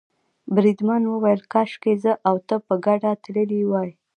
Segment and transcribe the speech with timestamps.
[0.55, 3.89] بریدمن وویل کاشکې زه او ته په ګډه تللي وای.